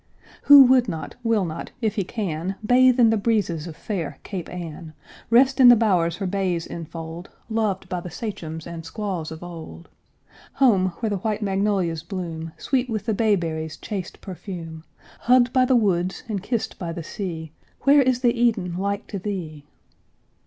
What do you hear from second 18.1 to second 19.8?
the Eden like to thee?